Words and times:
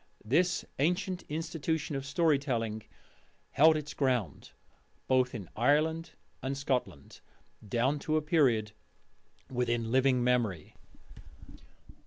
This 0.25 0.65
ancient 0.79 1.21
institution 1.29 1.95
of 1.95 2.07
story 2.07 2.39
telling 2.39 2.81
held 3.51 3.77
its 3.77 3.93
ground 3.93 4.49
both 5.07 5.35
in 5.35 5.47
Ireland 5.55 6.13
and 6.41 6.57
Scotland 6.57 7.21
down 7.69 7.99
to 7.99 8.17
a 8.17 8.21
period 8.23 8.71
within 9.51 9.91
living 9.91 10.23
memory. 10.23 10.73